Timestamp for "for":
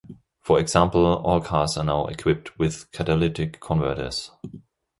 0.41-0.59